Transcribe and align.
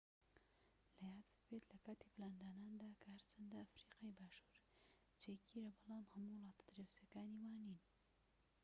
لەیادت 0.99 1.33
بێت 1.47 1.65
لەکاتی 1.75 2.11
پلانداناندا 2.13 2.89
کە 3.01 3.07
هەرچەندە 3.13 3.55
ئەفریقای 3.61 4.15
باشوور 4.17 4.59
جێگیرە 5.21 5.71
بەڵام 5.77 6.05
هەموو 6.13 6.35
وڵاتە 6.39 6.63
دراوسێکانی 6.69 7.41
وانین 7.43 7.79